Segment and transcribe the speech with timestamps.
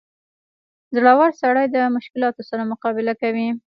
[0.95, 3.47] •زړور سړی د مشکلاتو سره مقابله کوي.